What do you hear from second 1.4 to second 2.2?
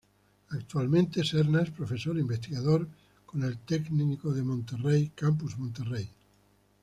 es profesor